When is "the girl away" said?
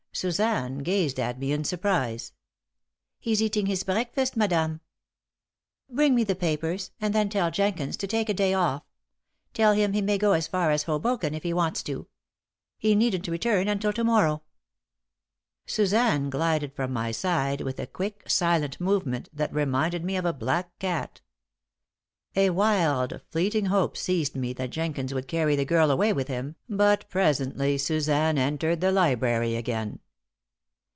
25.57-26.13